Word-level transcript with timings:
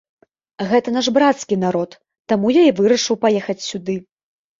Гэта 0.69 0.93
наш 0.95 1.09
брацкі 1.17 1.57
народ, 1.63 1.91
таму 2.33 2.47
я 2.55 2.63
і 2.69 2.71
вырашыў 2.79 3.19
паехаць 3.27 3.59
сюды. 3.69 3.95